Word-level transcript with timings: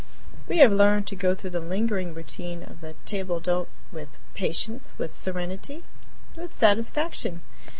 We 0.47 0.57
have 0.57 0.71
learned 0.71 1.05
to 1.09 1.15
go 1.15 1.35
through 1.35 1.51
the 1.51 1.61
lingering 1.61 2.15
routine 2.15 2.63
of 2.63 2.81
the 2.81 2.93
table 3.05 3.39
d'hote 3.39 3.69
with 3.91 4.17
patience, 4.33 4.93
with 4.97 5.11
serenity, 5.11 5.83
with 6.35 6.51
satisfaction. 6.51 7.41